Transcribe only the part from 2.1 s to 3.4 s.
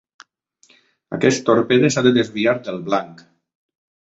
desviar del blanc.